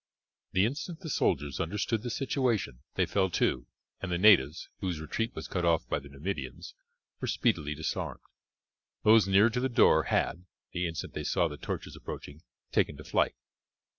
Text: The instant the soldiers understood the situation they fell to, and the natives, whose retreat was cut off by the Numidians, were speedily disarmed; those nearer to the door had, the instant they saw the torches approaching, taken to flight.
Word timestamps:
The 0.53 0.65
instant 0.65 1.01
the 1.01 1.11
soldiers 1.11 1.59
understood 1.59 2.01
the 2.01 2.09
situation 2.09 2.79
they 2.95 3.05
fell 3.05 3.29
to, 3.29 3.67
and 4.01 4.11
the 4.11 4.17
natives, 4.17 4.67
whose 4.79 4.99
retreat 4.99 5.35
was 5.35 5.47
cut 5.47 5.63
off 5.63 5.87
by 5.87 5.99
the 5.99 6.09
Numidians, 6.09 6.73
were 7.19 7.27
speedily 7.27 7.75
disarmed; 7.75 8.21
those 9.03 9.27
nearer 9.27 9.51
to 9.51 9.59
the 9.59 9.69
door 9.69 10.05
had, 10.05 10.45
the 10.71 10.87
instant 10.87 11.13
they 11.13 11.23
saw 11.23 11.47
the 11.47 11.55
torches 11.57 11.95
approaching, 11.95 12.41
taken 12.71 12.97
to 12.97 13.03
flight. 13.03 13.35